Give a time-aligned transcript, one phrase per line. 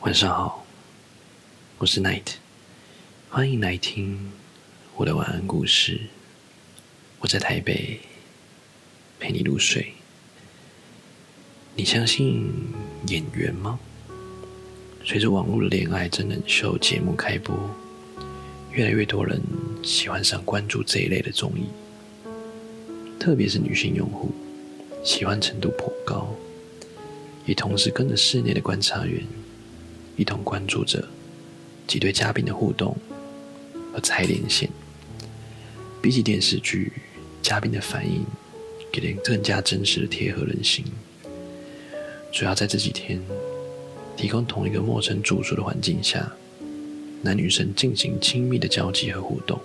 [0.00, 0.64] 晚上好，
[1.76, 2.36] 我是 Night，
[3.28, 4.32] 欢迎来听
[4.96, 6.00] 我的晚安故事。
[7.18, 8.00] 我在台北
[9.18, 9.92] 陪你入睡。
[11.76, 12.50] 你相信
[13.08, 13.78] 演员吗？
[15.04, 17.54] 随着网络恋爱真人秀节目开播，
[18.72, 19.38] 越来越多人
[19.82, 21.66] 喜欢上关注这一类的综艺，
[23.18, 24.32] 特别是女性用户，
[25.04, 26.34] 喜欢程度颇高，
[27.44, 29.22] 也同时跟着室内的观察员。
[30.20, 31.02] 一同关注着
[31.86, 32.94] 几对嘉宾的互动
[33.90, 34.68] 和猜连线。
[36.02, 36.92] 比起电视剧，
[37.40, 38.22] 嘉宾的反应
[38.92, 40.84] 给人更加真实的贴合人心。
[42.30, 43.18] 主要在这几天，
[44.14, 46.30] 提供同一个陌生住宿的环境下，
[47.22, 49.58] 男女生进行亲密的交集和互动。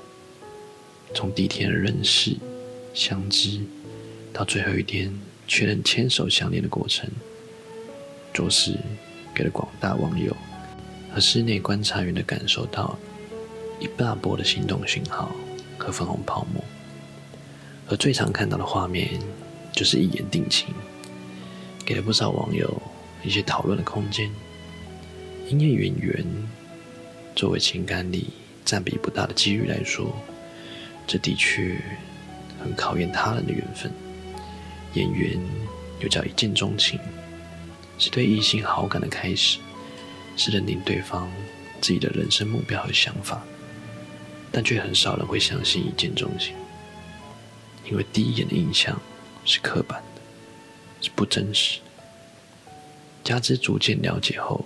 [1.13, 2.37] 从第一天的认识、
[2.93, 3.59] 相知，
[4.31, 5.13] 到最后一天
[5.49, 7.09] 确认牵手相恋的过程，
[8.33, 8.79] 着实。
[9.35, 10.35] 给了广大网友
[11.13, 12.97] 和室内观察员的感受到
[13.79, 15.29] 一大波的心动讯号
[15.77, 16.63] 和粉红泡沫，
[17.89, 19.09] 而最常看到的画面
[19.73, 20.73] 就是一言定情，
[21.85, 22.81] 给了不少网友
[23.23, 24.31] 一些讨论的空间。
[25.47, 26.25] 因为演员
[27.35, 28.29] 作为情感里
[28.63, 30.15] 占比不大的几率来说，
[31.05, 31.79] 这的确
[32.63, 33.91] 很考验他人的缘分。
[34.93, 35.37] 演员
[35.99, 36.97] 又叫一见钟情。
[37.97, 39.59] 是对异性好感的开始，
[40.35, 41.31] 是认定对方
[41.79, 43.41] 自己的人生目标和想法，
[44.51, 46.53] 但却很少人会相信一见钟情，
[47.89, 49.01] 因为第一眼的印象
[49.45, 50.21] 是刻板的，
[51.01, 51.79] 是不真实。
[53.23, 54.65] 加之逐渐了解后，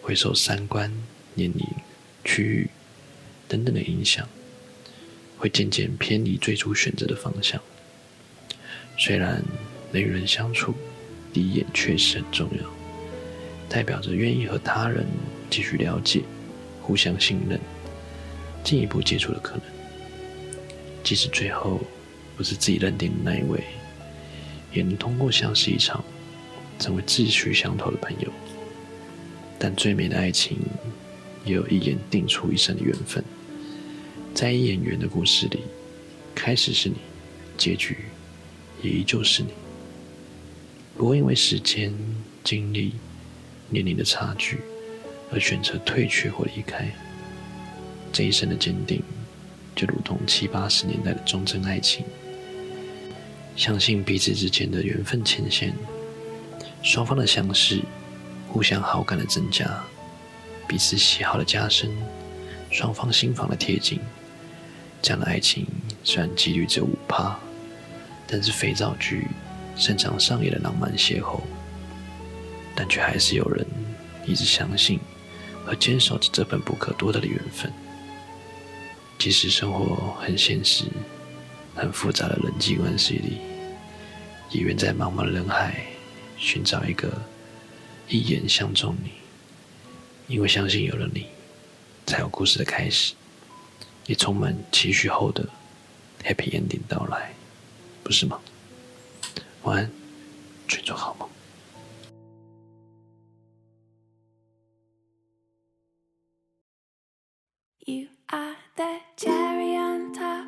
[0.00, 0.90] 会受三观、
[1.34, 1.66] 年龄、
[2.24, 2.68] 区域
[3.46, 4.26] 等等的影响，
[5.36, 7.60] 会渐渐偏离最初选择的方向。
[8.98, 9.42] 虽然
[9.92, 10.74] 人与人相处。
[11.32, 12.68] 第一眼确实很重要，
[13.68, 15.06] 代表着愿意和他人
[15.48, 16.22] 继续了解、
[16.82, 17.58] 互相信任、
[18.64, 19.62] 进一步接触的可能。
[21.02, 21.80] 即使最后
[22.36, 23.62] 不是自己认定的那一位，
[24.72, 26.04] 也能通过相识一场，
[26.78, 28.30] 成为志趣相投的朋友。
[29.58, 30.58] 但最美的爱情，
[31.44, 33.22] 也有一眼定出一生的缘分。
[34.34, 35.60] 在演员的故事里，
[36.34, 36.96] 开始是你，
[37.56, 37.96] 结局
[38.82, 39.50] 也依旧是你。
[41.00, 41.94] 不会因为时间、
[42.44, 42.92] 经历、
[43.70, 44.60] 年龄的差距
[45.32, 46.92] 而选择退却或离开。
[48.12, 49.02] 这一生的坚定，
[49.74, 52.04] 就如同七八十年代的忠贞爱情。
[53.56, 55.72] 相信彼此之间的缘分牵线，
[56.82, 57.80] 双方的相识，
[58.46, 59.82] 互相好感的增加，
[60.68, 61.90] 彼此喜好的加深，
[62.70, 63.98] 双方心房的贴近。
[65.00, 65.66] 这样的爱情
[66.04, 67.40] 虽然几率只有五趴，
[68.26, 69.26] 但是肥皂剧。
[69.80, 71.40] 擅长上演的浪漫邂逅，
[72.76, 73.66] 但却还是有人
[74.26, 75.00] 一直相信
[75.64, 77.72] 和坚守着这份不可多得的缘分。
[79.18, 80.84] 即使生活很现实、
[81.74, 83.38] 很复杂的人际关系里，
[84.50, 85.82] 也愿在茫茫人海
[86.36, 87.10] 寻找一个
[88.06, 89.12] 一眼相中你，
[90.26, 91.24] 因为相信有了你，
[92.06, 93.14] 才有故事的开始，
[94.06, 95.48] 也充满期许后的
[96.22, 97.32] happy ending 到来，
[98.04, 98.38] 不是吗？
[99.63, 99.91] 晚安，
[100.67, 101.29] 睡着好梦。
[107.87, 110.47] You are the cherry on top,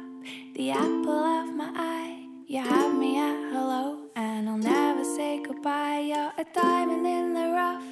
[0.55, 2.25] the apple of my eye.
[2.47, 5.99] You have me at hello, and I'll never say goodbye.
[5.99, 7.83] You're a diamond in the rough,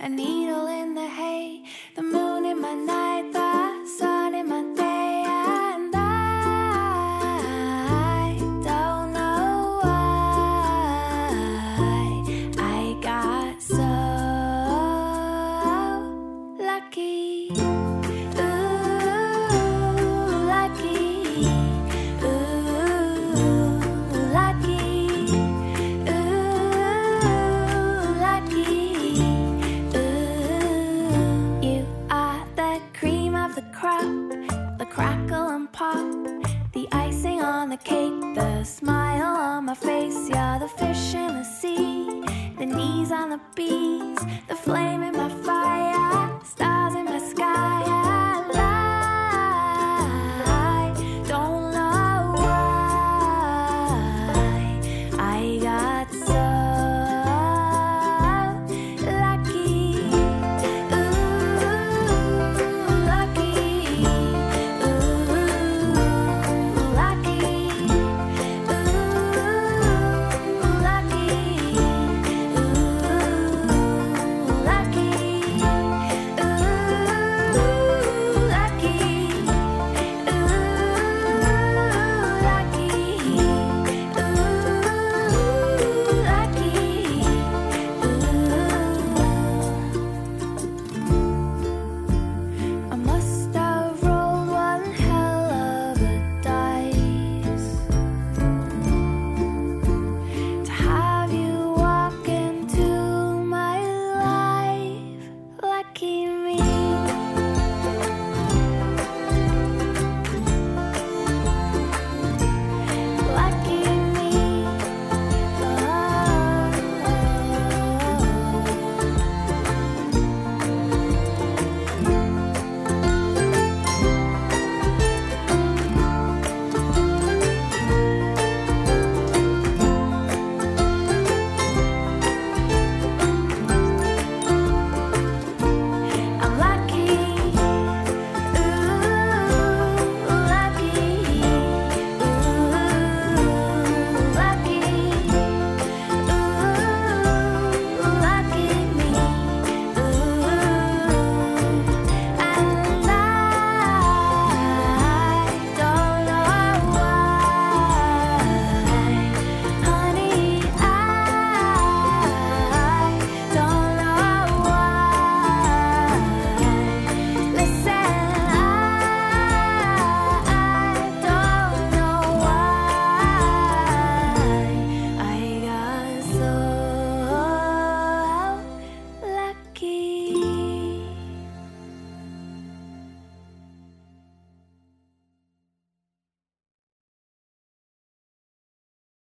[0.00, 1.64] a needle in the hay,
[1.96, 3.32] the moon in my night,
[34.99, 36.25] crackle and pop.
[36.73, 41.43] The icing on the cake, the smile on my face, yeah, the fish in the
[41.45, 42.21] sea,
[42.57, 44.19] the knees on the bees,
[44.49, 45.18] the flame in